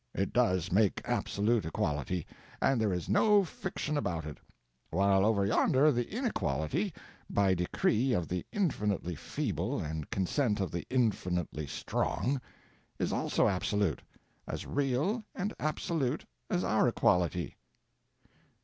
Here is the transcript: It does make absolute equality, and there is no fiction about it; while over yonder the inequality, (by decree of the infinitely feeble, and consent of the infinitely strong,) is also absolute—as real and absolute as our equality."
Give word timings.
It 0.15 0.33
does 0.33 0.71
make 0.71 0.99
absolute 1.05 1.63
equality, 1.63 2.25
and 2.59 2.81
there 2.81 2.91
is 2.91 3.07
no 3.07 3.43
fiction 3.45 3.97
about 3.97 4.25
it; 4.25 4.39
while 4.89 5.23
over 5.23 5.45
yonder 5.45 5.91
the 5.91 6.09
inequality, 6.11 6.91
(by 7.29 7.53
decree 7.53 8.11
of 8.13 8.27
the 8.27 8.43
infinitely 8.51 9.13
feeble, 9.13 9.79
and 9.79 10.09
consent 10.09 10.59
of 10.59 10.71
the 10.71 10.87
infinitely 10.89 11.67
strong,) 11.67 12.41
is 12.97 13.13
also 13.13 13.47
absolute—as 13.47 14.65
real 14.65 15.23
and 15.35 15.53
absolute 15.59 16.25
as 16.49 16.63
our 16.63 16.87
equality." 16.87 17.55